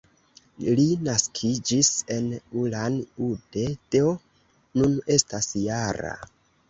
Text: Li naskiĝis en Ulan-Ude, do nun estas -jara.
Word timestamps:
Li 0.79 0.85
naskiĝis 1.07 1.91
en 2.15 2.31
Ulan-Ude, 2.61 3.67
do 3.97 4.03
nun 4.81 4.97
estas 5.19 5.51
-jara. 5.67 6.17